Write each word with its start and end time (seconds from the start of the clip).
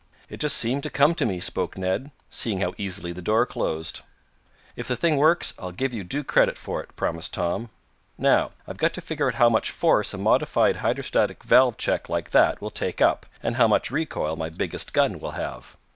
"It 0.31 0.39
just 0.39 0.57
seemed 0.57 0.81
to 0.81 0.89
come 0.89 1.13
to 1.13 1.27
me," 1.27 1.39
spoke 1.39 1.77
Ned, 1.77 2.09
"seeing 2.31 2.59
how 2.59 2.73
easily 2.75 3.11
the 3.11 3.21
door 3.21 3.45
closed." 3.45 4.01
"If 4.75 4.87
the 4.87 4.95
thing 4.95 5.15
works 5.15 5.53
I'll 5.59 5.71
give 5.71 5.93
you 5.93 6.03
due 6.03 6.23
credit 6.23 6.57
for 6.57 6.81
it," 6.81 6.95
promised 6.95 7.35
Tom. 7.35 7.69
"Now, 8.17 8.49
I've 8.67 8.79
got 8.79 8.95
to 8.95 9.01
figure 9.01 9.27
out 9.27 9.35
how 9.35 9.47
much 9.47 9.69
force 9.69 10.11
a 10.15 10.17
modified 10.17 10.77
hydrostatic 10.77 11.43
valve 11.43 11.77
check 11.77 12.09
like 12.09 12.31
that 12.31 12.63
will 12.63 12.71
take 12.71 12.99
up, 12.99 13.27
and 13.43 13.57
how 13.57 13.67
much 13.67 13.91
recoil 13.91 14.35
my 14.35 14.49
biggest 14.49 14.91
gun 14.93 15.19
will 15.19 15.33
have." 15.37 15.77